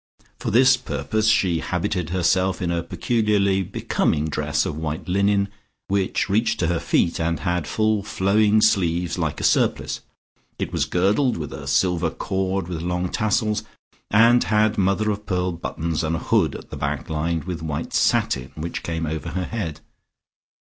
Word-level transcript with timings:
For 0.39 0.49
this 0.49 0.77
purpose 0.77 1.27
she 1.27 1.59
habited 1.59 2.09
herself 2.09 2.59
in 2.59 2.71
a 2.71 2.81
peculiarly 2.81 3.61
becoming 3.61 4.25
dress 4.29 4.65
of 4.65 4.75
white 4.75 5.07
linen, 5.07 5.47
which 5.89 6.27
reached 6.27 6.59
to 6.61 6.67
her 6.69 6.79
feet 6.79 7.19
and 7.19 7.41
had 7.41 7.67
full 7.67 8.01
flowing 8.01 8.61
sleeves 8.61 9.19
like 9.19 9.39
a 9.39 9.43
surplice. 9.43 9.99
It 10.57 10.73
was 10.73 10.85
girdled 10.85 11.37
with 11.37 11.53
a 11.53 11.67
silver 11.67 12.09
cord 12.09 12.67
with 12.67 12.81
long 12.81 13.09
tassels, 13.09 13.61
and 14.09 14.43
had 14.45 14.75
mother 14.75 15.11
of 15.11 15.27
pearl 15.27 15.51
buttons 15.51 16.03
and 16.03 16.15
a 16.15 16.19
hood 16.19 16.55
at 16.55 16.71
the 16.71 16.77
back 16.77 17.07
lined 17.07 17.43
with 17.43 17.61
white 17.61 17.93
satin 17.93 18.53
which 18.55 18.81
came 18.81 19.05
over 19.05 19.29
her 19.29 19.45
head. 19.45 19.81